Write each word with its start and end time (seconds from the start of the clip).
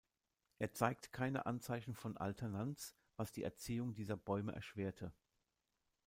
Er 0.57 0.73
zeigt 0.73 1.13
keine 1.13 1.45
Anzeichen 1.45 1.93
von 1.93 2.17
Alternanz, 2.17 2.95
was 3.17 3.31
die 3.33 3.43
Erziehung 3.43 3.93
dieser 3.93 4.17
Bäume 4.17 4.51
erschwerte. 4.51 5.13